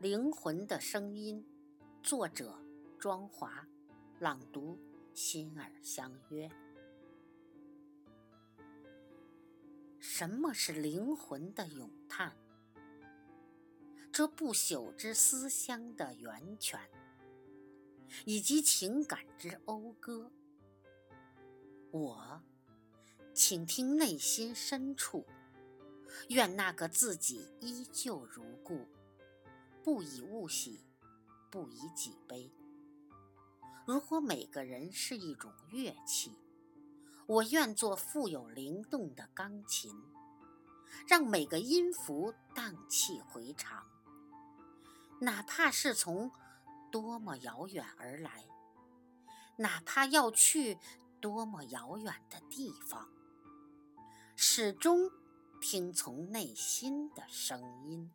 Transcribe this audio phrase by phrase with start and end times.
[0.00, 1.44] 灵魂的声音，
[2.02, 2.58] 作者
[2.98, 3.68] 庄华，
[4.18, 4.78] 朗读
[5.12, 6.50] 心儿相约。
[9.98, 12.34] 什么是灵魂的咏叹？
[14.10, 16.80] 这不朽之思乡的源泉，
[18.24, 20.32] 以及情感之讴歌。
[21.90, 22.42] 我
[23.34, 25.26] 倾听内心深处，
[26.30, 28.88] 愿那个自己依旧如故，
[29.82, 30.84] 不以物喜，
[31.50, 32.52] 不以己悲。
[33.86, 36.36] 如果每个人是一种乐器，
[37.26, 39.94] 我愿做富有灵动的钢琴，
[41.06, 43.86] 让每个音符荡气回肠。
[45.20, 46.30] 哪怕是从
[46.90, 48.44] 多么遥远而来，
[49.56, 50.78] 哪怕要去
[51.20, 53.08] 多么遥远的地方，
[54.36, 55.10] 始终
[55.60, 58.10] 听从内心的声音。